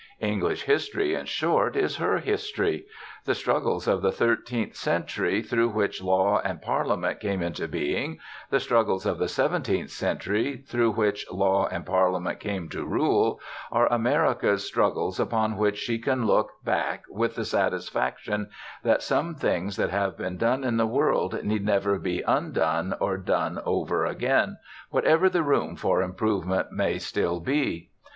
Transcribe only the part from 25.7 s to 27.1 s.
for improvement may